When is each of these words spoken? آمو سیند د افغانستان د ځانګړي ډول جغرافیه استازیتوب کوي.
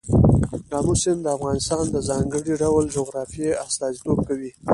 آمو 0.77 0.93
سیند 1.01 1.19
د 1.23 1.27
افغانستان 1.37 1.83
د 1.91 1.97
ځانګړي 2.09 2.53
ډول 2.63 2.83
جغرافیه 2.97 3.59
استازیتوب 3.65 4.17
کوي. 4.27 4.51